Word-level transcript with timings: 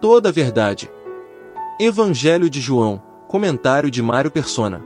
toda 0.00 0.30
a 0.30 0.32
verdade. 0.32 0.90
Evangelho 1.78 2.48
de 2.48 2.60
João, 2.60 3.02
comentário 3.28 3.90
de 3.90 4.02
Mário 4.02 4.30
Persona. 4.30 4.82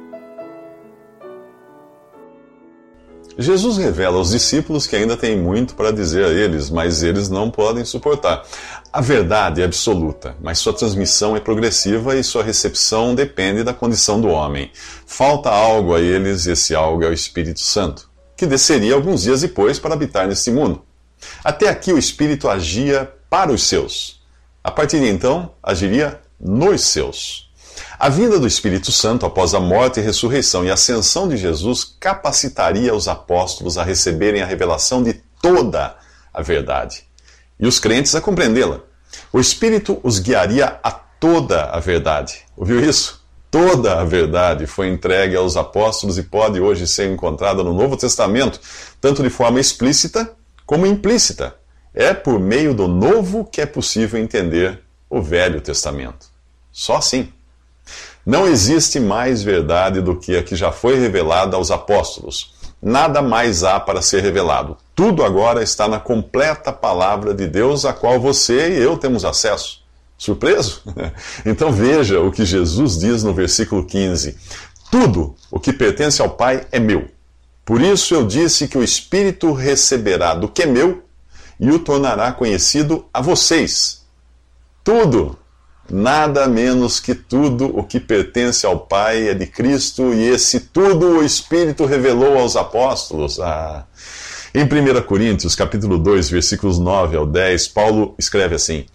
Jesus 3.37 3.79
revela 3.79 4.17
aos 4.19 4.31
discípulos 4.31 4.87
que 4.87 4.95
ainda 4.95 5.17
tem 5.17 5.37
muito 5.37 5.75
para 5.75 5.91
dizer 5.91 6.25
a 6.25 6.29
eles, 6.29 6.71
mas 6.71 7.03
eles 7.03 7.29
não 7.29 7.51
podem 7.51 7.85
suportar. 7.85 8.45
A 8.93 9.01
verdade 9.01 9.61
é 9.61 9.65
absoluta, 9.65 10.37
mas 10.41 10.61
sua 10.61 10.73
transmissão 10.73 11.37
é 11.37 11.41
progressiva 11.41 12.15
e 12.15 12.23
sua 12.23 12.45
recepção 12.45 13.13
depende 13.13 13.65
da 13.65 13.75
condição 13.75 14.21
do 14.21 14.29
homem. 14.29 14.71
Falta 15.05 15.51
algo 15.51 15.95
a 15.95 16.01
eles 16.01 16.47
e 16.47 16.53
esse 16.53 16.77
algo 16.77 17.03
é 17.03 17.09
o 17.09 17.13
Espírito 17.13 17.61
Santo, 17.61 18.09
que 18.37 18.47
desceria 18.47 18.95
alguns 18.95 19.23
dias 19.23 19.41
depois 19.41 19.81
para 19.81 19.95
habitar 19.95 20.29
neste 20.29 20.53
mundo. 20.53 20.83
Até 21.43 21.69
aqui 21.69 21.93
o 21.93 21.99
Espírito 21.99 22.49
agia 22.49 23.13
para 23.29 23.51
os 23.51 23.65
seus. 23.65 24.24
A 24.65 24.71
partir 24.71 24.99
de 24.99 25.09
então, 25.09 25.51
agiria 25.63 26.19
nos 26.41 26.81
seus. 26.81 27.53
A 27.99 28.09
vinda 28.09 28.39
do 28.39 28.47
Espírito 28.47 28.91
Santo 28.91 29.27
após 29.27 29.53
a 29.53 29.61
morte, 29.61 30.01
ressurreição 30.01 30.65
e 30.65 30.71
ascensão 30.71 31.29
de 31.29 31.37
Jesus 31.37 31.85
capacitaria 32.01 32.95
os 32.95 33.07
apóstolos 33.07 33.77
a 33.77 33.85
receberem 33.85 34.41
a 34.41 34.47
revelação 34.47 35.03
de 35.03 35.21
toda 35.43 35.95
a 36.33 36.41
verdade 36.41 37.05
e 37.61 37.67
os 37.67 37.79
crentes 37.79 38.15
a 38.15 38.23
compreendê-la. 38.23 38.81
O 39.31 39.39
Espírito 39.39 40.01
os 40.03 40.19
guiaria 40.19 40.79
a 40.83 40.91
toda 40.91 41.65
a 41.67 41.79
verdade. 41.79 42.41
Ouviu 42.57 42.81
isso? 42.81 43.23
Toda 43.51 44.01
a 44.01 44.05
verdade 44.05 44.67
foi 44.67 44.89
entregue 44.89 45.37
aos 45.37 45.59
apóstolos 45.59 46.17
e 46.17 46.23
pode 46.23 46.59
hoje 46.59 46.87
ser 46.87 47.13
encontrada 47.13 47.63
no 47.63 47.75
Novo 47.75 47.97
Testamento, 47.99 48.59
tanto 48.99 49.23
de 49.23 49.29
forma 49.29 49.61
explícita 49.61 50.33
como 50.67 50.87
implícita. 50.87 51.55
É 51.95 52.13
por 52.13 52.41
meio 52.41 52.75
do 52.75 52.89
Novo 52.89 53.45
que 53.45 53.61
é 53.61 53.67
possível 53.67 54.21
entender 54.21 54.81
o 55.09 55.23
Velho 55.23 55.61
Testamento. 55.61 56.27
Só 56.73 56.97
assim. 56.97 57.33
Não 58.27 58.49
existe 58.49 58.99
mais 58.99 59.43
verdade 59.43 60.01
do 60.01 60.17
que 60.17 60.37
a 60.37 60.43
que 60.43 60.57
já 60.57 60.73
foi 60.73 60.99
revelada 60.99 61.57
aos 61.57 61.71
apóstolos. 61.71 62.53
Nada 62.83 63.23
mais 63.23 63.63
há 63.63 63.79
para 63.79 64.03
ser 64.03 64.23
revelado. 64.23 64.77
Tudo 64.95 65.25
agora 65.25 65.63
está 65.63 65.87
na 65.87 66.01
completa 66.01 66.73
palavra 66.73 67.33
de 67.33 67.47
Deus, 67.47 67.85
a 67.85 67.93
qual 67.93 68.19
você 68.19 68.71
e 68.71 68.83
eu 68.83 68.99
temos 68.99 69.25
acesso. 69.25 69.83
Surpreso? 70.19 70.83
Então 71.47 71.71
veja 71.71 72.21
o 72.21 72.33
que 72.33 72.45
Jesus 72.45 72.99
diz 72.99 73.23
no 73.23 73.33
versículo 73.33 73.85
15: 73.85 74.37
Tudo 74.91 75.37
o 75.51 75.61
que 75.61 75.73
pertence 75.73 76.21
ao 76.21 76.31
Pai 76.31 76.67
é 76.73 76.81
meu. 76.81 77.09
Por 77.65 77.81
isso 77.81 78.15
eu 78.15 78.27
disse 78.27 78.67
que 78.67 78.77
o 78.77 78.83
Espírito 78.83 79.53
receberá 79.53 80.35
do 80.35 80.49
que 80.49 80.63
é 80.63 80.67
meu 80.67 81.04
e 81.59 81.71
o 81.71 81.79
tornará 81.79 82.33
conhecido 82.33 83.07
a 83.13 83.21
vocês. 83.21 84.05
Tudo 84.83 85.39
Nada 85.91 86.49
menos 86.49 86.99
que 86.99 87.15
tudo 87.15 87.67
o 87.79 87.85
que 87.85 88.01
pertence 88.01 88.65
ao 88.65 88.79
Pai 88.79 89.29
é 89.29 89.35
de 89.35 89.47
Cristo, 89.47 90.15
e 90.15 90.23
esse 90.29 90.61
tudo 90.61 91.19
o 91.19 91.23
Espírito 91.23 91.85
revelou 91.85 92.39
aos 92.39 92.57
apóstolos. 92.57 93.39
Ah. 93.39 93.85
Em 94.55 94.65
1 94.65 95.03
Coríntios, 95.03 95.55
capítulo 95.55 95.99
2, 95.99 96.31
versículos 96.31 96.79
9 96.79 97.17
ao 97.17 97.27
10, 97.27 97.69
Paulo 97.69 98.15
escreve 98.19 98.55
assim: 98.55 98.87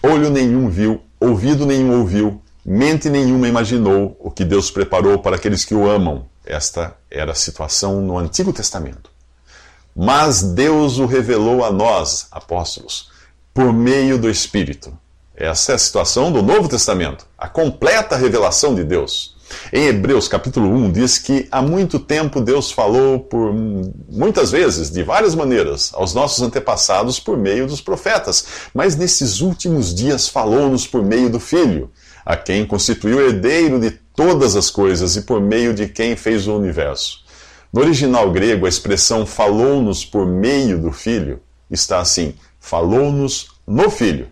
Olho 0.00 0.30
nenhum 0.30 0.68
viu, 0.68 1.00
ouvido 1.18 1.66
nenhum 1.66 1.98
ouviu, 1.98 2.40
mente 2.64 3.10
nenhuma 3.10 3.48
imaginou 3.48 4.16
o 4.20 4.30
que 4.30 4.44
Deus 4.44 4.70
preparou 4.70 5.18
para 5.18 5.36
aqueles 5.36 5.64
que 5.64 5.74
o 5.74 5.88
amam. 5.88 6.26
Esta 6.44 6.96
era 7.10 7.32
a 7.32 7.34
situação 7.34 8.00
no 8.00 8.16
Antigo 8.16 8.52
Testamento. 8.52 9.15
Mas 9.98 10.42
Deus 10.42 10.98
o 10.98 11.06
revelou 11.06 11.64
a 11.64 11.72
nós, 11.72 12.26
apóstolos, 12.30 13.08
por 13.54 13.72
meio 13.72 14.18
do 14.18 14.28
Espírito. 14.28 14.92
Essa 15.34 15.72
é 15.72 15.74
a 15.74 15.78
situação 15.78 16.30
do 16.30 16.42
Novo 16.42 16.68
Testamento, 16.68 17.26
a 17.38 17.48
completa 17.48 18.14
revelação 18.14 18.74
de 18.74 18.84
Deus. 18.84 19.34
Em 19.72 19.86
Hebreus 19.86 20.28
capítulo 20.28 20.68
1 20.68 20.92
diz 20.92 21.18
que 21.18 21.48
há 21.50 21.62
muito 21.62 21.98
tempo 21.98 22.42
Deus 22.42 22.70
falou 22.70 23.20
por 23.20 23.54
muitas 23.54 24.50
vezes, 24.50 24.90
de 24.90 25.02
várias 25.02 25.34
maneiras, 25.34 25.92
aos 25.94 26.12
nossos 26.12 26.42
antepassados 26.42 27.18
por 27.18 27.38
meio 27.38 27.66
dos 27.66 27.80
profetas, 27.80 28.46
mas 28.74 28.96
nesses 28.96 29.40
últimos 29.40 29.94
dias 29.94 30.28
falou-nos 30.28 30.86
por 30.86 31.02
meio 31.02 31.30
do 31.30 31.40
Filho, 31.40 31.90
a 32.22 32.36
quem 32.36 32.66
constituiu 32.66 33.18
herdeiro 33.26 33.80
de 33.80 33.92
todas 34.14 34.56
as 34.56 34.68
coisas 34.68 35.16
e 35.16 35.22
por 35.22 35.40
meio 35.40 35.72
de 35.72 35.88
quem 35.88 36.16
fez 36.16 36.46
o 36.46 36.54
universo. 36.54 37.24
No 37.72 37.80
original 37.80 38.30
grego, 38.30 38.66
a 38.66 38.68
expressão 38.68 39.26
falou-nos 39.26 40.04
por 40.04 40.26
meio 40.26 40.80
do 40.80 40.92
Filho 40.92 41.40
está 41.70 42.00
assim: 42.00 42.34
falou-nos 42.60 43.48
no 43.66 43.90
Filho. 43.90 44.28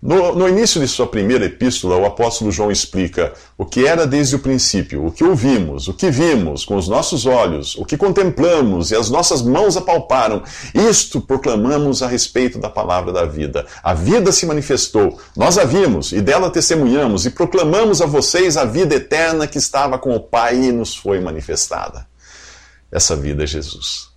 No, 0.00 0.32
no, 0.32 0.48
início 0.48 0.80
de 0.80 0.86
sua 0.86 1.08
primeira 1.08 1.46
epístola, 1.46 1.96
o 1.96 2.06
apóstolo 2.06 2.52
João 2.52 2.70
explica 2.70 3.32
o 3.56 3.66
que 3.66 3.84
era 3.84 4.06
desde 4.06 4.36
o 4.36 4.38
princípio, 4.38 5.04
o 5.04 5.10
que 5.10 5.24
ouvimos, 5.24 5.88
o 5.88 5.92
que 5.92 6.08
vimos 6.08 6.64
com 6.64 6.76
os 6.76 6.86
nossos 6.86 7.26
olhos, 7.26 7.74
o 7.74 7.84
que 7.84 7.96
contemplamos 7.96 8.92
e 8.92 8.94
as 8.94 9.10
nossas 9.10 9.42
mãos 9.42 9.76
apalparam. 9.76 10.44
Isto 10.72 11.20
proclamamos 11.20 12.00
a 12.00 12.06
respeito 12.06 12.60
da 12.60 12.70
palavra 12.70 13.12
da 13.12 13.24
vida. 13.24 13.66
A 13.82 13.92
vida 13.92 14.30
se 14.30 14.46
manifestou, 14.46 15.18
nós 15.36 15.58
a 15.58 15.64
vimos 15.64 16.12
e 16.12 16.20
dela 16.20 16.48
testemunhamos 16.48 17.26
e 17.26 17.30
proclamamos 17.30 18.00
a 18.00 18.06
vocês 18.06 18.56
a 18.56 18.64
vida 18.64 18.94
eterna 18.94 19.48
que 19.48 19.58
estava 19.58 19.98
com 19.98 20.14
o 20.14 20.20
Pai 20.20 20.54
e 20.62 20.70
nos 20.70 20.94
foi 20.94 21.18
manifestada. 21.18 22.07
Essa 22.90 23.14
vida 23.14 23.44
é 23.44 23.46
Jesus. 23.46 24.08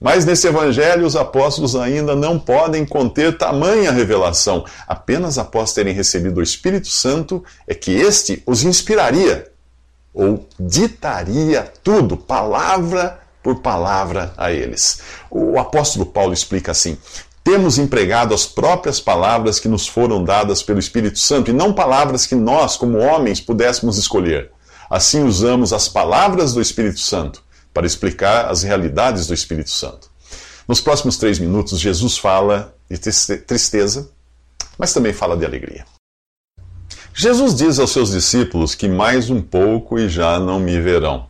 Mas 0.00 0.26
nesse 0.26 0.46
evangelho, 0.46 1.06
os 1.06 1.16
apóstolos 1.16 1.74
ainda 1.74 2.14
não 2.14 2.38
podem 2.38 2.84
conter 2.84 3.38
tamanha 3.38 3.90
revelação. 3.90 4.64
Apenas 4.86 5.38
após 5.38 5.72
terem 5.72 5.94
recebido 5.94 6.38
o 6.38 6.42
Espírito 6.42 6.88
Santo 6.88 7.42
é 7.66 7.74
que 7.74 7.92
este 7.92 8.42
os 8.46 8.62
inspiraria, 8.62 9.50
ou 10.12 10.46
ditaria 10.60 11.72
tudo, 11.82 12.16
palavra 12.16 13.20
por 13.42 13.60
palavra 13.60 14.34
a 14.36 14.52
eles. 14.52 15.00
O 15.30 15.58
apóstolo 15.58 16.04
Paulo 16.04 16.34
explica 16.34 16.72
assim: 16.72 16.98
temos 17.42 17.78
empregado 17.78 18.34
as 18.34 18.44
próprias 18.44 19.00
palavras 19.00 19.58
que 19.58 19.68
nos 19.68 19.88
foram 19.88 20.22
dadas 20.22 20.62
pelo 20.62 20.78
Espírito 20.78 21.18
Santo, 21.18 21.50
e 21.50 21.54
não 21.54 21.72
palavras 21.72 22.26
que 22.26 22.34
nós, 22.34 22.76
como 22.76 22.98
homens, 22.98 23.40
pudéssemos 23.40 23.96
escolher. 23.96 24.50
Assim 24.90 25.22
usamos 25.22 25.72
as 25.72 25.88
palavras 25.88 26.52
do 26.52 26.60
Espírito 26.60 27.00
Santo 27.00 27.45
para 27.76 27.86
explicar 27.86 28.50
as 28.50 28.62
realidades 28.62 29.26
do 29.26 29.34
Espírito 29.34 29.68
Santo. 29.68 30.10
Nos 30.66 30.80
próximos 30.80 31.18
três 31.18 31.38
minutos, 31.38 31.78
Jesus 31.78 32.16
fala 32.16 32.74
de 32.90 32.98
tristeza, 32.98 34.08
mas 34.78 34.94
também 34.94 35.12
fala 35.12 35.36
de 35.36 35.44
alegria. 35.44 35.84
Jesus 37.12 37.54
diz 37.54 37.78
aos 37.78 37.90
seus 37.90 38.12
discípulos 38.12 38.74
que 38.74 38.88
mais 38.88 39.28
um 39.28 39.42
pouco 39.42 39.98
e 39.98 40.08
já 40.08 40.40
não 40.40 40.58
me 40.58 40.80
verão. 40.80 41.28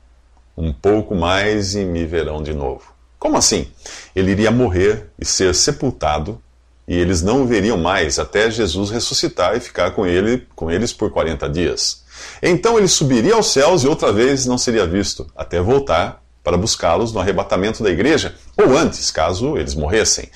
Um 0.57 0.73
pouco 0.73 1.17
mais 1.17 1.75
e 1.75 1.85
me 1.85 2.07
verão 2.07 2.41
de 2.41 2.55
novo. 2.55 2.95
Como 3.19 3.37
assim? 3.37 3.67
Ele 4.15 4.31
iria 4.31 4.53
morrer 4.53 5.11
e 5.19 5.25
ser 5.25 5.53
sepultado, 5.53 6.41
e 6.87 6.95
eles 6.95 7.23
não 7.23 7.43
o 7.43 7.47
veriam 7.47 7.77
mais 7.77 8.21
até 8.21 8.49
Jesus 8.53 8.91
ressuscitar 8.91 9.57
e 9.57 9.61
ficar 9.61 9.91
com, 9.91 10.07
ele, 10.07 10.47
com 10.55 10.71
eles 10.71 10.93
por 10.93 11.11
40 11.11 11.49
dias. 11.49 12.05
Então 12.41 12.79
ele 12.79 12.87
subiria 12.87 13.35
aos 13.35 13.49
céus 13.49 13.83
e 13.83 13.89
outra 13.89 14.13
vez 14.13 14.47
não 14.47 14.57
seria 14.57 14.87
visto, 14.87 15.27
até 15.35 15.61
voltar 15.61 16.25
para 16.47 16.57
buscá-los 16.57 17.13
no 17.13 17.19
arrebatamento 17.19 17.83
da 17.83 17.91
igreja, 17.91 18.37
ou 18.57 18.79
antes, 18.79 19.11
caso 19.11 19.59
eles 19.59 19.75
morressem. 19.75 20.29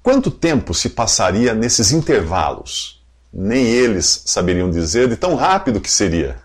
Quanto 0.00 0.30
tempo 0.30 0.72
se 0.72 0.90
passaria 0.90 1.52
nesses 1.52 1.90
intervalos? 1.90 3.02
Nem 3.34 3.66
eles 3.66 4.22
saberiam 4.24 4.70
dizer 4.70 5.08
de 5.08 5.16
tão 5.16 5.34
rápido 5.34 5.80
que 5.80 5.90
seria. 5.90 6.36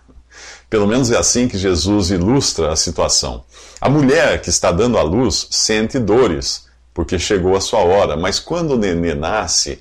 Pelo 0.68 0.84
menos 0.84 1.12
é 1.12 1.16
assim 1.16 1.46
que 1.46 1.56
Jesus 1.56 2.10
ilustra 2.10 2.72
a 2.72 2.76
situação. 2.76 3.44
A 3.80 3.88
mulher 3.88 4.42
que 4.42 4.50
está 4.50 4.72
dando 4.72 4.98
à 4.98 5.02
luz 5.02 5.46
sente 5.48 5.96
dores, 6.00 6.66
porque 6.92 7.20
chegou 7.20 7.56
a 7.56 7.60
sua 7.60 7.78
hora, 7.78 8.16
mas 8.16 8.40
quando 8.40 8.72
o 8.72 8.76
nenê 8.76 9.14
nasce, 9.14 9.78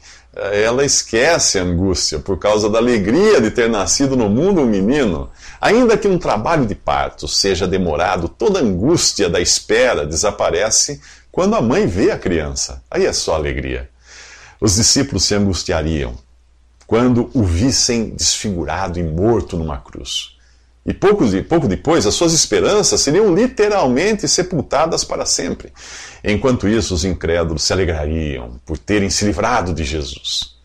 ela 0.54 0.86
esquece 0.86 1.58
a 1.58 1.64
angústia 1.64 2.20
por 2.20 2.38
causa 2.38 2.70
da 2.70 2.78
alegria 2.78 3.42
de 3.42 3.50
ter 3.50 3.68
nascido 3.68 4.16
no 4.16 4.30
mundo 4.30 4.62
um 4.62 4.68
menino. 4.68 5.32
Ainda 5.60 5.98
que 5.98 6.08
um 6.08 6.18
trabalho 6.18 6.66
de 6.66 6.76
parto 6.76 7.28
seja 7.28 7.68
demorado, 7.68 8.30
toda 8.30 8.60
a 8.60 8.64
angústia 8.64 9.30
da 9.30 9.40
espera 9.40 10.06
desaparece 10.06 11.02
quando 11.32 11.56
a 11.56 11.62
mãe 11.62 11.88
vê 11.88 12.12
a 12.12 12.18
criança. 12.18 12.84
Aí 12.90 13.06
é 13.06 13.14
só 13.14 13.36
alegria. 13.36 13.90
Os 14.60 14.76
discípulos 14.76 15.24
se 15.26 15.36
angustiariam 15.36 16.16
quando 16.86 17.30
o 17.34 17.44
vissem 17.44 18.12
desfigurado 18.12 18.98
e 18.98 19.04
morto 19.04 19.58
numa 19.58 19.78
cruz. 19.78 20.38
E 20.86 20.94
pouco, 20.94 21.26
pouco 21.44 21.68
depois, 21.68 22.08
as 22.08 22.16
suas 22.16 22.32
esperanças 22.32 23.02
seriam 23.02 23.36
literalmente 23.36 24.26
sepultadas 24.26 25.04
para 25.04 25.26
sempre. 25.26 25.74
Enquanto 26.24 26.66
isso, 26.66 26.94
os 26.94 27.04
incrédulos 27.04 27.64
se 27.64 27.74
alegrariam 27.74 28.58
por 28.66 28.78
terem 28.78 29.10
se 29.10 29.26
livrado 29.26 29.74
de 29.74 29.84
Jesus. 29.84 30.57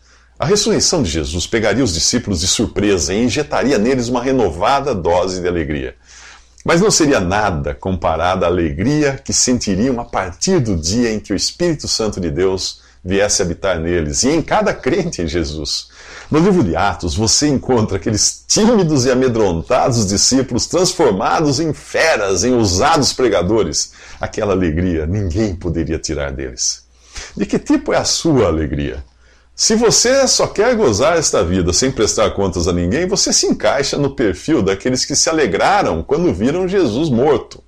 A 0.43 0.45
ressurreição 0.45 1.01
de 1.01 1.09
Jesus 1.09 1.47
pegaria 1.47 1.85
os 1.85 1.93
discípulos 1.93 2.41
de 2.41 2.49
surpresa 2.49 3.13
e 3.13 3.23
injetaria 3.23 3.77
neles 3.77 4.09
uma 4.09 4.21
renovada 4.21 4.93
dose 4.93 5.39
de 5.39 5.47
alegria. 5.47 5.95
Mas 6.65 6.81
não 6.81 6.91
seria 6.91 7.21
nada 7.21 7.73
comparada 7.73 8.45
à 8.45 8.49
alegria 8.49 9.17
que 9.23 9.31
sentiriam 9.31 10.01
a 10.01 10.03
partir 10.03 10.59
do 10.59 10.75
dia 10.75 11.13
em 11.13 11.19
que 11.21 11.31
o 11.31 11.35
Espírito 11.35 11.87
Santo 11.87 12.19
de 12.19 12.29
Deus 12.29 12.81
viesse 13.01 13.41
habitar 13.41 13.79
neles 13.79 14.23
e 14.23 14.31
em 14.31 14.41
cada 14.41 14.73
crente 14.73 15.21
em 15.21 15.27
Jesus. 15.27 15.87
No 16.29 16.39
livro 16.39 16.61
de 16.61 16.75
Atos, 16.75 17.15
você 17.15 17.47
encontra 17.47 17.95
aqueles 17.95 18.43
tímidos 18.45 19.05
e 19.05 19.11
amedrontados 19.11 20.05
discípulos 20.05 20.67
transformados 20.67 21.61
em 21.61 21.71
feras, 21.71 22.43
em 22.43 22.53
ousados 22.53 23.13
pregadores. 23.13 23.93
Aquela 24.19 24.51
alegria 24.51 25.05
ninguém 25.05 25.55
poderia 25.55 25.97
tirar 25.97 26.33
deles. 26.33 26.83
De 27.33 27.45
que 27.45 27.57
tipo 27.57 27.93
é 27.93 27.97
a 27.97 28.03
sua 28.03 28.47
alegria? 28.47 29.05
Se 29.55 29.75
você 29.75 30.27
só 30.27 30.47
quer 30.47 30.75
gozar 30.75 31.17
esta 31.17 31.43
vida 31.43 31.71
sem 31.71 31.91
prestar 31.91 32.31
contas 32.31 32.67
a 32.67 32.73
ninguém, 32.73 33.07
você 33.07 33.31
se 33.31 33.45
encaixa 33.45 33.97
no 33.97 34.15
perfil 34.15 34.63
daqueles 34.63 35.05
que 35.05 35.15
se 35.15 35.29
alegraram 35.29 36.01
quando 36.01 36.33
viram 36.33 36.67
Jesus 36.67 37.09
morto. 37.09 37.63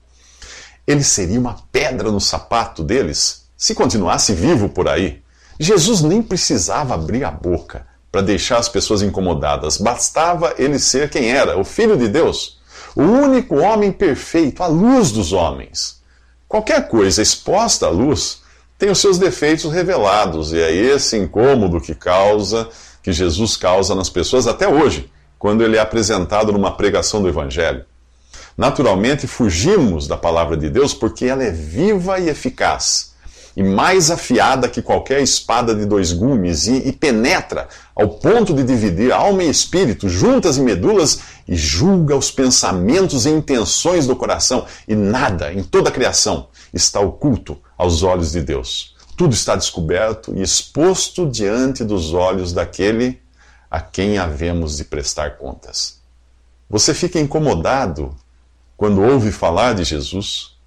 Ele 0.87 1.03
seria 1.03 1.39
uma 1.39 1.57
pedra 1.71 2.11
no 2.11 2.19
sapato 2.19 2.83
deles 2.83 3.45
se 3.55 3.73
continuasse 3.73 4.33
vivo 4.33 4.67
por 4.67 4.87
aí. 4.87 5.21
Jesus 5.59 6.01
nem 6.01 6.21
precisava 6.21 6.93
abrir 6.95 7.23
a 7.23 7.31
boca 7.31 7.87
para 8.11 8.21
deixar 8.21 8.57
as 8.57 8.67
pessoas 8.67 9.01
incomodadas. 9.01 9.77
Bastava 9.77 10.53
ele 10.57 10.79
ser 10.79 11.09
quem 11.09 11.31
era, 11.31 11.57
o 11.57 11.63
Filho 11.63 11.97
de 11.97 12.07
Deus, 12.07 12.59
o 12.95 13.01
único 13.01 13.57
homem 13.57 13.91
perfeito, 13.91 14.63
a 14.63 14.67
luz 14.67 15.11
dos 15.11 15.33
homens. 15.33 16.01
Qualquer 16.47 16.87
coisa 16.87 17.21
exposta 17.21 17.85
à 17.85 17.89
luz 17.89 18.41
tem 18.77 18.89
os 18.89 18.99
seus 18.99 19.17
defeitos 19.17 19.71
revelados, 19.71 20.51
e 20.51 20.59
é 20.59 20.71
esse 20.73 21.17
incômodo 21.17 21.79
que 21.79 21.95
causa, 21.95 22.67
que 23.01 23.13
Jesus 23.13 23.55
causa 23.55 23.95
nas 23.95 24.09
pessoas 24.09 24.47
até 24.47 24.67
hoje, 24.67 25.09
quando 25.39 25.63
ele 25.63 25.77
é 25.77 25.79
apresentado 25.79 26.51
numa 26.51 26.75
pregação 26.75 27.21
do 27.21 27.29
Evangelho. 27.29 27.85
Naturalmente, 28.57 29.27
fugimos 29.27 30.07
da 30.07 30.17
palavra 30.17 30.57
de 30.57 30.69
Deus 30.69 30.93
porque 30.93 31.25
ela 31.25 31.43
é 31.43 31.51
viva 31.51 32.19
e 32.19 32.29
eficaz 32.29 33.15
e 33.55 33.63
mais 33.63 34.11
afiada 34.11 34.67
que 34.67 34.81
qualquer 34.81 35.21
espada 35.21 35.73
de 35.73 35.85
dois 35.85 36.11
gumes, 36.11 36.67
e, 36.67 36.89
e, 36.89 36.91
penetra 36.91 37.69
ao 37.95 38.09
ponto 38.09 38.53
de 38.53 38.63
dividir 38.63 39.13
alma 39.13 39.43
e 39.43 39.49
espírito, 39.49 40.09
juntas 40.09 40.57
e 40.57 40.61
medulas, 40.61 41.19
e 41.47 41.55
julga 41.55 42.17
os 42.17 42.29
pensamentos 42.29 43.25
e 43.25 43.29
intenções 43.29 44.05
do 44.05 44.15
coração, 44.15 44.65
e 44.85 44.93
nada 44.93 45.53
em 45.53 45.63
toda 45.63 45.89
a 45.89 45.91
criação 45.91 46.47
está 46.75 46.99
oculto 46.99 47.57
aos 47.77 48.03
olhos 48.03 48.33
de 48.33 48.41
Deus. 48.41 48.95
Tudo 49.17 49.33
está 49.33 49.55
descoberto 49.55 50.35
e 50.35 50.41
exposto 50.41 51.25
diante 51.25 51.83
dos 51.83 52.13
olhos 52.13 52.51
daquele 52.51 53.21
a 53.71 53.79
quem 53.79 54.17
havemos 54.17 54.77
de 54.77 54.83
prestar 54.83 55.37
contas. 55.37 56.01
Você 56.69 56.93
fica 56.93 57.19
incomodado 57.19 58.13
quando 58.75 59.01
ouve 59.01 59.31
falar 59.31 59.73
de 59.73 59.85
Jesus, 59.85 60.57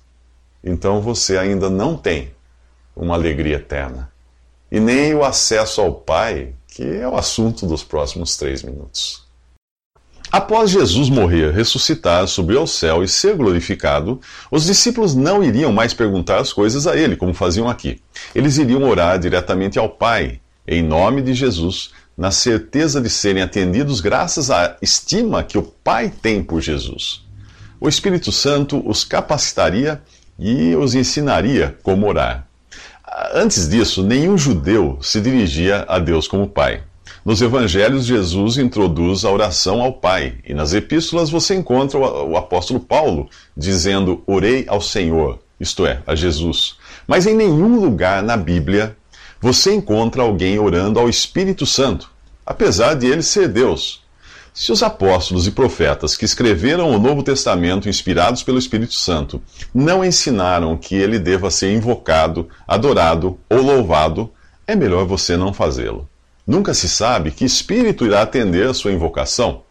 então 0.65 1.01
você 1.03 1.37
ainda 1.37 1.69
não 1.69 1.97
tem 1.97 2.35
uma 2.97 3.15
alegria 3.15 3.57
eterna. 3.57 4.11
E 4.73 4.81
nem 4.81 5.15
o 5.15 5.25
acesso 5.25 5.81
ao 5.81 5.93
Pai, 5.93 6.55
que 6.67 6.83
é 6.83 7.07
o 7.07 7.17
assunto 7.17 7.67
dos 7.67 7.85
próximos 7.85 8.37
três 8.37 8.63
minutos. 8.63 9.28
Após 10.31 10.71
Jesus 10.71 11.09
morrer, 11.09 11.53
ressuscitar, 11.53 12.27
subir 12.27 12.59
ao 12.59 12.67
céu 12.67 13.03
e 13.03 13.09
ser 13.09 13.35
glorificado, 13.35 14.21
os 14.51 14.67
discípulos 14.67 15.15
não 15.15 15.43
iriam 15.43 15.73
mais 15.73 15.95
perguntar 15.95 16.39
as 16.39 16.53
coisas 16.53 16.87
a 16.87 16.95
ele, 16.95 17.17
como 17.17 17.33
faziam 17.33 17.69
aqui. 17.69 18.01
Eles 18.35 18.59
iriam 18.59 18.83
orar 18.83 19.19
diretamente 19.19 19.79
ao 19.79 19.89
Pai, 19.89 20.39
em 20.67 20.83
nome 20.83 21.23
de 21.23 21.33
Jesus, 21.33 21.93
na 22.17 22.31
certeza 22.31 23.01
de 23.01 23.09
serem 23.09 23.43
atendidos 23.43 24.03
graças 24.03 24.51
à 24.51 24.77
estima 24.83 25.43
que 25.43 25.57
o 25.57 25.63
Pai 25.63 26.13
tem 26.21 26.43
por 26.43 26.61
Jesus. 26.61 27.25
O 27.81 27.89
Espírito 27.89 28.31
Santo 28.31 28.83
os 28.87 29.05
capacitaria 29.05 30.03
e 30.39 30.77
os 30.77 30.95
ensinaria 30.95 31.79
como 31.83 32.07
orar. 32.07 32.47
Antes 33.33 33.67
disso, 33.67 34.03
nenhum 34.03 34.37
judeu 34.37 34.99
se 35.01 35.23
dirigia 35.23 35.87
a 35.89 35.99
Deus 35.99 36.29
como 36.29 36.49
Pai. 36.49 36.83
Nos 37.29 37.43
evangelhos, 37.43 38.07
Jesus 38.07 38.57
introduz 38.57 39.23
a 39.23 39.31
oração 39.31 39.83
ao 39.83 39.93
Pai, 39.93 40.37
e 40.47 40.55
nas 40.55 40.73
epístolas 40.73 41.29
você 41.29 41.55
encontra 41.55 41.99
o 41.99 42.39
apóstolo 42.39 42.81
Paulo 42.81 43.29
dizendo: 43.55 44.23
Orei 44.27 44.65
ao 44.67 44.81
Senhor, 44.81 45.39
isto 45.61 45.85
é, 45.85 46.03
a 46.07 46.15
Jesus. 46.15 46.77
Mas 47.07 47.27
em 47.27 47.35
nenhum 47.35 47.79
lugar 47.81 48.23
na 48.23 48.35
Bíblia 48.35 48.97
você 49.43 49.75
encontra 49.75 50.23
alguém 50.23 50.59
orando 50.59 50.99
ao 50.99 51.07
Espírito 51.07 51.67
Santo, 51.67 52.11
apesar 52.47 52.95
de 52.95 53.07
ele 53.07 53.23
ser 53.23 53.47
Deus. 53.47 54.03
Se 54.55 54.73
os 54.73 54.83
apóstolos 54.83 55.47
e 55.47 55.51
profetas 55.51 56.17
que 56.17 56.25
escreveram 56.25 56.91
o 56.91 56.99
Novo 56.99 57.23
Testamento 57.23 57.91
inspirados 57.91 58.43
pelo 58.43 58.59
Espírito 58.59 58.95
Santo 58.95 59.43
não 59.75 60.03
ensinaram 60.03 60.79
que 60.79 60.95
ele 60.95 61.19
deva 61.19 61.51
ser 61.51 61.75
invocado, 61.75 62.49
adorado 62.67 63.39
ou 63.51 63.61
louvado, 63.61 64.33
é 64.67 64.75
melhor 64.75 65.05
você 65.05 65.37
não 65.37 65.53
fazê-lo. 65.53 66.09
Nunca 66.49 66.73
se 66.73 66.89
sabe 66.89 67.31
que 67.31 67.45
espírito 67.45 68.07
irá 68.07 68.23
atender 68.23 68.67
a 68.67 68.73
sua 68.73 68.91
invocação. 68.91 69.65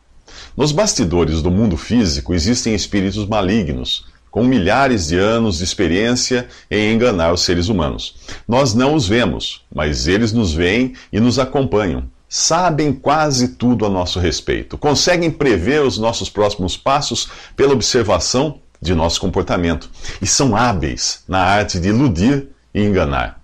Nos 0.55 0.71
bastidores 0.71 1.41
do 1.41 1.49
mundo 1.49 1.75
físico 1.75 2.35
existem 2.35 2.75
espíritos 2.75 3.27
malignos, 3.27 4.05
com 4.29 4.43
milhares 4.43 5.07
de 5.07 5.17
anos 5.17 5.57
de 5.57 5.63
experiência 5.63 6.47
em 6.69 6.93
enganar 6.93 7.33
os 7.33 7.41
seres 7.41 7.67
humanos. 7.67 8.17
Nós 8.47 8.75
não 8.75 8.93
os 8.93 9.07
vemos, 9.07 9.65
mas 9.73 10.07
eles 10.07 10.31
nos 10.31 10.53
veem 10.53 10.93
e 11.11 11.19
nos 11.19 11.39
acompanham 11.39 12.03
sabem 12.29 12.91
quase 12.91 13.49
tudo 13.55 13.85
a 13.85 13.89
nosso 13.89 14.19
respeito, 14.19 14.77
conseguem 14.77 15.31
prever 15.31 15.81
os 15.81 15.97
nossos 15.97 16.29
próximos 16.29 16.75
passos 16.75 17.29
pela 17.55 17.73
observação 17.73 18.59
de 18.81 18.93
nosso 18.93 19.19
comportamento 19.19 19.89
e 20.21 20.27
são 20.27 20.55
hábeis 20.55 21.23
na 21.27 21.39
arte 21.39 21.79
de 21.79 21.89
iludir 21.89 22.49
e 22.73 22.83
enganar. 22.83 23.36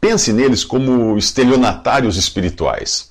Pense 0.00 0.32
neles 0.32 0.64
como 0.64 1.18
estelionatários 1.18 2.16
espirituais. 2.16 3.10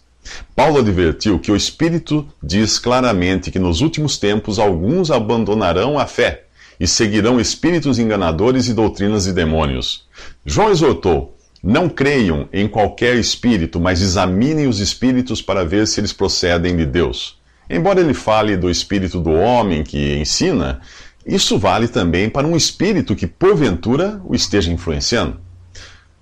Paulo 0.56 0.80
advertiu 0.80 1.38
que 1.40 1.52
o 1.52 1.56
Espírito 1.56 2.28
diz 2.42 2.80
claramente 2.80 3.52
que 3.52 3.60
nos 3.60 3.82
últimos 3.82 4.18
tempos 4.18 4.58
alguns 4.58 5.12
abandonarão 5.12 6.00
a 6.00 6.08
fé 6.08 6.46
e 6.80 6.88
seguirão 6.88 7.40
espíritos 7.40 8.00
enganadores 8.00 8.68
e 8.68 8.74
doutrinas 8.74 9.26
de 9.26 9.34
demônios. 9.34 10.08
João 10.46 10.72
exortou: 10.72 11.38
não 11.62 11.90
creiam 11.90 12.48
em 12.52 12.68
qualquer 12.68 13.16
espírito, 13.18 13.80
mas 13.80 14.02
examinem 14.02 14.68
os 14.68 14.80
espíritos 14.80 15.42
para 15.42 15.66
ver 15.66 15.86
se 15.88 16.00
eles 16.00 16.14
procedem 16.14 16.76
de 16.76 16.86
Deus. 16.86 17.38
Embora 17.70 18.00
ele 18.00 18.14
fale 18.14 18.58
do 18.58 18.70
espírito 18.70 19.20
do 19.20 19.32
homem 19.32 19.84
que 19.84 20.16
ensina, 20.18 20.82
isso 21.26 21.60
vale 21.60 21.88
também 21.88 22.30
para 22.30 22.48
um 22.48 22.56
espírito 22.56 23.16
que 23.16 23.28
porventura 23.28 24.20
o 24.26 24.34
esteja 24.34 24.72
influenciando. 24.72 25.40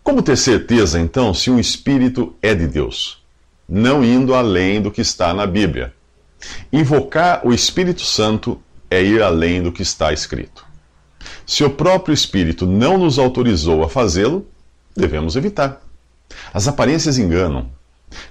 Como 0.08 0.22
ter 0.22 0.38
certeza, 0.38 1.02
então, 1.02 1.34
se 1.34 1.52
um 1.52 1.60
espírito 1.60 2.34
é 2.42 2.56
de 2.56 2.66
Deus? 2.66 3.22
Não 3.68 4.06
indo 4.06 4.34
além 4.34 4.82
do 4.82 4.90
que 4.90 5.02
está 5.02 5.34
na 5.34 5.46
Bíblia. 5.46 5.94
Invocar 6.72 7.42
o 7.46 7.54
Espírito 7.54 8.04
Santo 8.04 8.58
é 8.90 9.04
ir 9.04 9.22
além 9.22 9.62
do 9.62 9.70
que 9.70 9.82
está 9.82 10.14
escrito. 10.14 10.66
Se 11.46 11.62
o 11.66 11.70
próprio 11.70 12.14
Espírito 12.14 12.66
não 12.66 12.98
nos 12.98 13.20
autorizou 13.20 13.84
a 13.84 13.90
fazê-lo, 13.90 14.48
devemos 14.96 15.36
evitar. 15.36 15.82
As 16.54 16.70
aparências 16.70 17.18
enganam. 17.18 17.70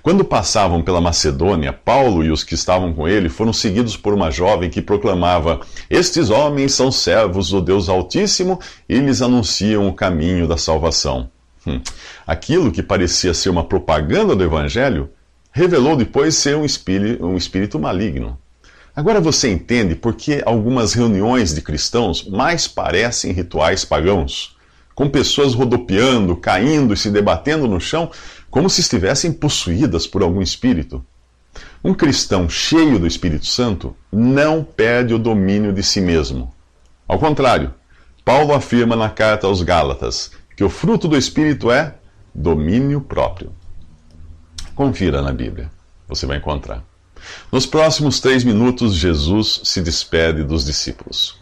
Quando 0.02 0.25
passavam 0.25 0.80
pela 0.80 1.02
Macedônia, 1.02 1.75
Paulo 1.75 2.25
e 2.25 2.30
os 2.30 2.42
que 2.42 2.54
estavam 2.54 2.95
com 2.95 3.06
ele 3.06 3.28
foram 3.28 3.52
seguidos 3.52 3.99
por 3.99 4.14
uma 4.14 4.30
jovem 4.30 4.71
que 4.71 4.80
proclamava: 4.80 5.61
Estes 5.90 6.30
homens 6.30 6.73
são 6.73 6.90
servos 6.90 7.50
do 7.50 7.61
Deus 7.61 7.90
Altíssimo 7.90 8.59
e 8.88 8.99
lhes 8.99 9.21
anunciam 9.21 9.87
o 9.87 9.92
caminho 9.92 10.49
da 10.49 10.56
salvação. 10.56 11.36
Hum. 11.66 11.80
Aquilo 12.26 12.70
que 12.70 12.82
parecia 12.82 13.35
ser 13.35 13.50
uma 13.50 13.64
propaganda 13.64 14.37
do 14.37 14.44
Evangelho 14.44 15.11
revelou 15.50 15.96
depois 15.96 16.35
ser 16.35 16.56
um 16.56 16.64
espírito, 16.64 17.25
um 17.25 17.37
espírito 17.37 17.78
maligno. 17.78 18.38
Agora 18.94 19.20
você 19.20 19.50
entende 19.50 19.94
por 19.94 20.14
que 20.14 20.42
algumas 20.46 20.94
reuniões 20.94 21.54
de 21.54 21.61
cristãos 21.61 22.26
mais 22.28 22.66
parecem 22.68 23.32
rituais 23.32 23.85
pagãos 23.85 24.56
com 24.96 25.11
pessoas 25.11 25.52
rodopiando, 25.52 26.35
caindo 26.35 26.94
e 26.94 26.96
se 26.96 27.11
debatendo 27.11 27.68
no 27.68 27.78
chão, 27.78 28.11
como 28.50 28.70
se 28.70 28.80
estivessem 28.80 29.30
possuídas 29.30 30.06
por 30.06 30.23
algum 30.23 30.40
espírito. 30.40 31.04
Um 31.85 31.92
cristão 31.92 32.49
cheio 32.49 32.99
do 32.99 33.06
Espírito 33.06 33.46
Santo 33.46 33.94
não 34.11 34.64
perde 34.64 35.12
o 35.12 35.18
domínio 35.18 35.70
de 35.70 35.82
si 35.82 36.00
mesmo. 36.00 36.50
Ao 37.06 37.18
contrário, 37.18 37.75
Paulo 38.25 38.54
afirma 38.54 38.96
na 38.96 39.11
carta 39.11 39.46
aos 39.46 39.61
Gálatas 39.61 40.30
que 40.57 40.65
o 40.65 40.71
fruto 40.71 41.07
do 41.07 41.17
Espírito 41.17 41.71
é 41.71 41.95
domínio 42.35 43.01
próprio. 43.01 43.53
Confira 44.75 45.21
na 45.21 45.33
Bíblia, 45.33 45.71
você 46.09 46.25
vai 46.25 46.39
encontrar. 46.39 46.83
Nos 47.53 47.67
próximos 47.67 48.21
três 48.21 48.43
minutos, 48.43 48.95
Jesus 48.95 49.61
se 49.65 49.83
despede 49.83 50.43
dos 50.43 50.65
discípulos. 50.65 51.39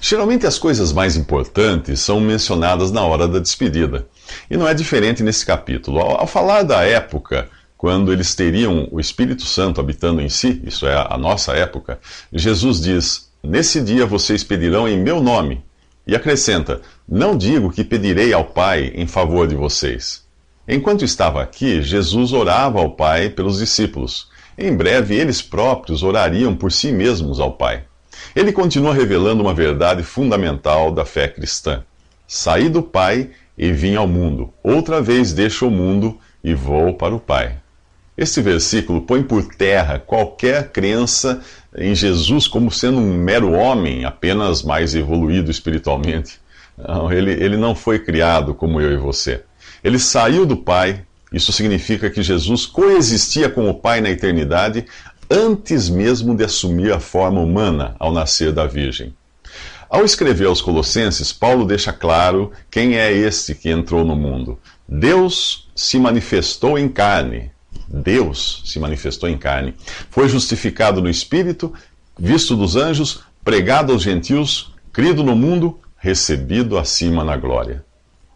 Geralmente 0.00 0.46
as 0.46 0.58
coisas 0.58 0.92
mais 0.92 1.16
importantes 1.16 2.00
são 2.00 2.20
mencionadas 2.20 2.90
na 2.90 3.02
hora 3.02 3.26
da 3.26 3.38
despedida. 3.38 4.06
E 4.50 4.56
não 4.56 4.66
é 4.66 4.74
diferente 4.74 5.22
nesse 5.22 5.44
capítulo. 5.44 6.00
Ao, 6.00 6.26
falar 6.26 6.62
da 6.62 6.82
época, 6.82 7.48
quando 7.76 8.12
eles 8.12 8.34
teriam 8.34 8.88
o 8.90 9.00
Espírito 9.00 9.44
Santo 9.44 9.80
habitando 9.80 10.20
em 10.20 10.28
si, 10.28 10.62
isso 10.64 10.86
é 10.86 10.94
a 10.94 11.18
nossa 11.18 11.52
época, 11.52 11.98
Jesus 12.32 12.80
diz: 12.80 13.28
Nesse 13.42 13.80
dia 13.80 14.06
vocês 14.06 14.44
pedirão 14.44 14.88
em 14.88 14.98
meu 14.98 15.20
nome. 15.20 15.64
E 16.06 16.14
acrescenta: 16.14 16.80
Não 17.08 17.36
digo 17.36 17.72
que 17.72 17.84
pedirei 17.84 18.32
ao 18.32 18.44
Pai 18.44 18.92
em 18.94 19.06
favor 19.06 19.46
de 19.46 19.54
vocês. 19.54 20.24
Enquanto 20.66 21.04
estava 21.04 21.42
aqui, 21.42 21.82
Jesus 21.82 22.32
orava 22.32 22.78
ao 22.78 22.92
Pai 22.92 23.28
pelos 23.28 23.58
discípulos. 23.58 24.28
Em 24.56 24.74
breve, 24.74 25.16
eles 25.16 25.42
próprios 25.42 26.02
orariam 26.02 26.54
por 26.54 26.70
si 26.70 26.92
mesmos 26.92 27.40
ao 27.40 27.52
Pai. 27.52 27.84
Ele 28.34 28.52
continua 28.52 28.94
revelando 28.94 29.42
uma 29.42 29.52
verdade 29.52 30.02
fundamental 30.02 30.92
da 30.92 31.04
fé 31.04 31.26
cristã. 31.28 31.82
Saí 32.26 32.68
do 32.68 32.82
Pai 32.82 33.30
e 33.58 33.72
vim 33.72 33.96
ao 33.96 34.06
mundo. 34.06 34.52
Outra 34.62 35.02
vez 35.02 35.32
deixo 35.32 35.66
o 35.66 35.70
mundo 35.70 36.18
e 36.42 36.54
vou 36.54 36.94
para 36.94 37.14
o 37.14 37.20
Pai. 37.20 37.56
Este 38.16 38.40
versículo 38.40 39.02
põe 39.02 39.22
por 39.22 39.42
terra 39.54 39.98
qualquer 39.98 40.70
crença 40.70 41.42
em 41.76 41.94
Jesus 41.94 42.46
como 42.46 42.70
sendo 42.70 42.98
um 42.98 43.14
mero 43.14 43.52
homem, 43.52 44.04
apenas 44.04 44.62
mais 44.62 44.94
evoluído 44.94 45.50
espiritualmente. 45.50 46.41
Não, 46.76 47.12
ele, 47.12 47.32
ele 47.32 47.56
não 47.56 47.74
foi 47.74 47.98
criado 47.98 48.54
como 48.54 48.80
eu 48.80 48.92
e 48.92 48.96
você. 48.96 49.42
Ele 49.82 49.98
saiu 49.98 50.46
do 50.46 50.56
Pai, 50.56 51.04
isso 51.32 51.52
significa 51.52 52.10
que 52.10 52.22
Jesus 52.22 52.66
coexistia 52.66 53.48
com 53.48 53.68
o 53.68 53.74
Pai 53.74 54.00
na 54.00 54.10
eternidade 54.10 54.86
antes 55.30 55.88
mesmo 55.88 56.36
de 56.36 56.44
assumir 56.44 56.92
a 56.92 57.00
forma 57.00 57.40
humana 57.40 57.96
ao 57.98 58.12
nascer 58.12 58.52
da 58.52 58.66
Virgem. 58.66 59.14
Ao 59.88 60.04
escrever 60.04 60.46
aos 60.46 60.62
Colossenses, 60.62 61.32
Paulo 61.32 61.66
deixa 61.66 61.92
claro 61.92 62.50
quem 62.70 62.96
é 62.96 63.12
este 63.12 63.54
que 63.54 63.70
entrou 63.70 64.04
no 64.04 64.16
mundo. 64.16 64.58
Deus 64.88 65.70
se 65.74 65.98
manifestou 65.98 66.78
em 66.78 66.88
carne. 66.88 67.50
Deus 67.88 68.62
se 68.64 68.78
manifestou 68.78 69.28
em 69.28 69.36
carne. 69.36 69.74
Foi 70.10 70.28
justificado 70.28 71.02
no 71.02 71.10
Espírito, 71.10 71.72
visto 72.18 72.56
dos 72.56 72.76
anjos, 72.76 73.20
pregado 73.44 73.92
aos 73.92 74.02
gentios, 74.02 74.72
crido 74.92 75.22
no 75.22 75.36
mundo, 75.36 75.78
recebido 76.02 76.76
acima 76.76 77.22
na 77.22 77.36
glória. 77.36 77.84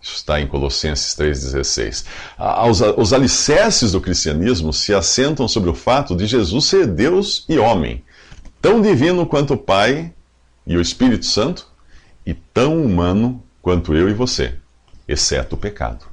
Isso 0.01 0.15
está 0.15 0.41
em 0.41 0.47
Colossenses 0.47 1.17
3,16. 1.17 2.05
Os 2.97 3.13
alicerces 3.13 3.91
do 3.91 4.01
cristianismo 4.01 4.73
se 4.73 4.95
assentam 4.95 5.49
sobre 5.49 5.69
o 5.69 5.75
fato 5.75 6.15
de 6.15 6.27
Jesus 6.27 6.67
ser 6.67 6.87
Deus 6.87 7.45
e 7.49 7.59
homem, 7.59 8.05
tão 8.63 8.81
divino 8.81 9.27
quanto 9.27 9.55
o 9.55 9.59
Pai 9.59 10.13
e 10.65 10.77
o 10.77 10.81
Espírito 10.81 11.27
Santo, 11.27 11.67
e 12.25 12.35
tão 12.35 12.81
humano 12.85 13.43
quanto 13.61 13.97
eu 13.97 14.09
e 14.09 14.15
você, 14.15 14.55
exceto 15.09 15.57
o 15.57 15.59
pecado. 15.59 16.07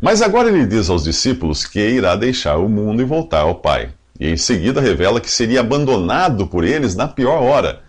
Mas 0.00 0.22
agora 0.22 0.48
ele 0.48 0.64
diz 0.64 0.88
aos 0.88 1.02
discípulos 1.02 1.64
que 1.64 1.80
irá 1.80 2.14
deixar 2.14 2.56
o 2.56 2.68
mundo 2.68 3.02
e 3.02 3.04
voltar 3.04 3.40
ao 3.40 3.56
Pai. 3.56 3.90
E 4.20 4.28
em 4.28 4.36
seguida 4.36 4.80
revela 4.80 5.20
que 5.20 5.30
seria 5.30 5.58
abandonado 5.58 6.46
por 6.46 6.62
eles 6.62 6.94
na 6.94 7.08
pior 7.08 7.42
hora, 7.42 7.82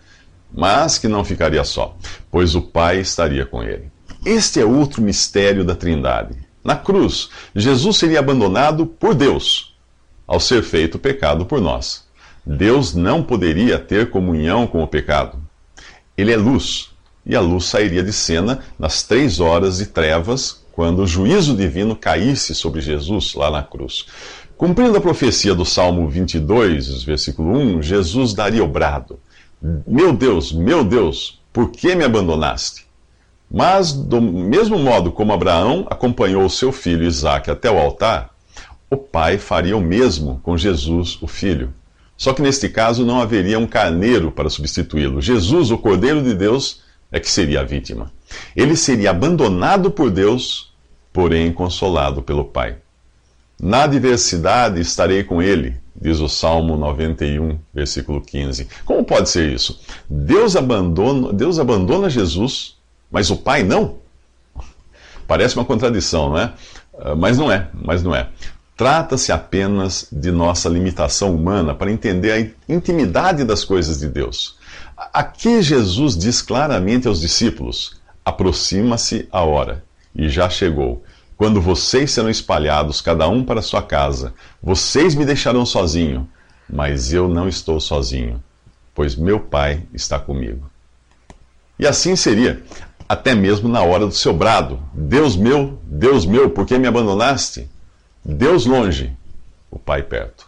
mas 0.52 0.98
que 0.98 1.08
não 1.08 1.24
ficaria 1.24 1.64
só, 1.64 1.96
pois 2.30 2.54
o 2.54 2.62
Pai 2.62 3.00
estaria 3.00 3.46
com 3.46 3.62
ele. 3.62 3.90
Este 4.24 4.60
é 4.60 4.64
outro 4.64 5.00
mistério 5.00 5.64
da 5.64 5.74
Trindade. 5.74 6.36
Na 6.62 6.76
cruz, 6.76 7.30
Jesus 7.54 7.96
seria 7.96 8.18
abandonado 8.18 8.84
por 8.84 9.14
Deus, 9.14 9.74
ao 10.26 10.38
ser 10.38 10.62
feito 10.62 10.98
pecado 10.98 11.46
por 11.46 11.60
nós. 11.60 12.04
Deus 12.44 12.94
não 12.94 13.22
poderia 13.22 13.78
ter 13.78 14.10
comunhão 14.10 14.66
com 14.66 14.82
o 14.82 14.86
pecado. 14.86 15.38
Ele 16.16 16.32
é 16.32 16.36
luz, 16.36 16.90
e 17.24 17.34
a 17.34 17.40
luz 17.40 17.64
sairia 17.64 18.02
de 18.02 18.12
cena 18.12 18.60
nas 18.78 19.02
três 19.02 19.40
horas 19.40 19.78
de 19.78 19.86
trevas, 19.86 20.60
quando 20.72 21.02
o 21.02 21.06
juízo 21.06 21.56
divino 21.56 21.96
caísse 21.96 22.54
sobre 22.54 22.80
Jesus 22.80 23.34
lá 23.34 23.50
na 23.50 23.62
cruz. 23.62 24.06
Cumprindo 24.56 24.96
a 24.98 25.00
profecia 25.00 25.54
do 25.54 25.64
Salmo 25.64 26.08
22, 26.08 27.02
versículo 27.04 27.56
1, 27.56 27.82
Jesus 27.82 28.34
daria 28.34 28.62
o 28.62 28.68
brado: 28.68 29.18
Meu 29.86 30.12
Deus, 30.12 30.52
meu 30.52 30.82
Deus, 30.82 31.40
por 31.52 31.70
que 31.70 31.94
me 31.94 32.04
abandonaste? 32.04 32.86
Mas, 33.50 33.92
do 33.92 34.20
mesmo 34.20 34.78
modo 34.78 35.10
como 35.10 35.32
Abraão 35.32 35.86
acompanhou 35.90 36.48
seu 36.48 36.70
filho 36.70 37.04
Isaque 37.04 37.50
até 37.50 37.70
o 37.70 37.78
altar, 37.78 38.30
o 38.88 38.96
pai 38.96 39.38
faria 39.38 39.76
o 39.76 39.80
mesmo 39.80 40.40
com 40.42 40.56
Jesus, 40.56 41.18
o 41.20 41.26
filho. 41.26 41.74
Só 42.16 42.32
que 42.32 42.42
neste 42.42 42.68
caso 42.68 43.04
não 43.04 43.20
haveria 43.20 43.58
um 43.58 43.66
carneiro 43.66 44.30
para 44.30 44.50
substituí-lo. 44.50 45.20
Jesus, 45.20 45.70
o 45.70 45.78
Cordeiro 45.78 46.22
de 46.22 46.34
Deus, 46.34 46.82
é 47.10 47.18
que 47.18 47.30
seria 47.30 47.60
a 47.60 47.64
vítima. 47.64 48.12
Ele 48.54 48.76
seria 48.76 49.10
abandonado 49.10 49.90
por 49.90 50.10
Deus, 50.10 50.72
porém 51.12 51.52
consolado 51.52 52.22
pelo 52.22 52.44
Pai. 52.44 52.76
Na 53.60 53.84
adversidade 53.84 54.80
estarei 54.80 55.24
com 55.24 55.42
ele, 55.42 55.76
diz 56.00 56.20
o 56.20 56.28
Salmo 56.28 56.76
91, 56.76 57.58
versículo 57.74 58.20
15. 58.20 58.68
Como 58.84 59.04
pode 59.04 59.28
ser 59.28 59.52
isso? 59.52 59.80
Deus 60.08 60.56
abandona, 60.56 61.32
Deus 61.32 61.58
abandona 61.58 62.08
Jesus 62.08 62.80
mas 63.10 63.30
o 63.30 63.36
pai 63.36 63.62
não? 63.62 63.96
Parece 65.26 65.56
uma 65.56 65.64
contradição, 65.64 66.30
não 66.30 66.38
é? 66.38 66.52
Ah, 66.98 67.14
mas 67.14 67.36
não 67.36 67.50
é, 67.50 67.68
mas 67.74 68.02
não 68.02 68.14
é. 68.14 68.28
Trata-se 68.76 69.32
apenas 69.32 70.06
de 70.10 70.30
nossa 70.30 70.68
limitação 70.68 71.34
humana 71.34 71.74
para 71.74 71.90
entender 71.90 72.32
a 72.32 72.72
intimidade 72.72 73.44
das 73.44 73.64
coisas 73.64 73.98
de 73.98 74.08
Deus. 74.08 74.56
Aqui 75.12 75.60
Jesus 75.60 76.16
diz 76.16 76.40
claramente 76.40 77.08
aos 77.08 77.20
discípulos: 77.20 78.00
aproxima-se 78.24 79.28
a 79.30 79.42
hora, 79.42 79.84
e 80.14 80.28
já 80.28 80.48
chegou, 80.48 81.02
quando 81.40 81.58
vocês 81.58 82.10
serão 82.10 82.28
espalhados, 82.28 83.00
cada 83.00 83.26
um 83.26 83.42
para 83.42 83.62
sua 83.62 83.80
casa. 83.80 84.34
Vocês 84.62 85.14
me 85.14 85.24
deixarão 85.24 85.64
sozinho, 85.64 86.28
mas 86.68 87.14
eu 87.14 87.28
não 87.28 87.48
estou 87.48 87.80
sozinho, 87.80 88.44
pois 88.94 89.16
meu 89.16 89.40
Pai 89.40 89.84
está 89.94 90.18
comigo. 90.18 90.70
E 91.78 91.86
assim 91.86 92.14
seria 92.14 92.62
até 93.08 93.34
mesmo 93.34 93.70
na 93.70 93.82
hora 93.82 94.04
do 94.04 94.12
seu 94.12 94.34
brado: 94.34 94.82
Deus 94.92 95.34
meu, 95.34 95.80
Deus 95.84 96.26
meu, 96.26 96.50
por 96.50 96.66
que 96.66 96.76
me 96.76 96.86
abandonaste? 96.86 97.70
Deus 98.22 98.66
longe, 98.66 99.16
o 99.70 99.78
Pai 99.78 100.02
perto. 100.02 100.46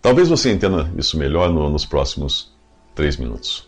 Talvez 0.00 0.28
você 0.28 0.52
entenda 0.52 0.88
isso 0.96 1.18
melhor 1.18 1.50
no, 1.50 1.68
nos 1.68 1.84
próximos 1.84 2.52
três 2.94 3.16
minutos. 3.16 3.67